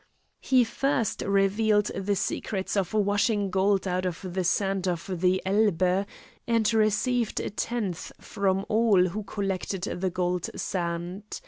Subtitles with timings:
[0.39, 6.07] He first revealed the secret of washing gold out of the sand of the Elbe,
[6.47, 11.39] and received a tenth from all who collected the gold sand.